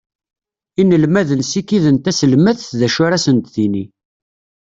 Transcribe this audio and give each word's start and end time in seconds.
Inelmaden 0.81 1.41
sikiden 1.49 1.97
taselmadt 2.03 2.61
d 2.79 2.81
acu 2.87 2.99
ara 3.07 3.23
sen-d-tini. 3.25 3.83